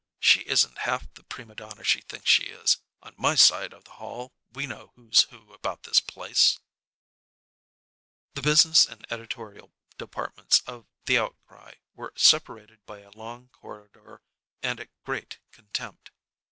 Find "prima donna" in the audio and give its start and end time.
1.21-1.83